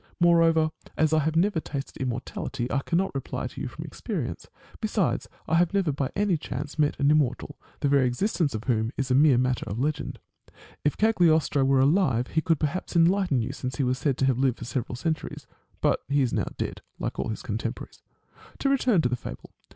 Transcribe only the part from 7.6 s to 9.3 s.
the very existence of whom is 6o DIALOGUE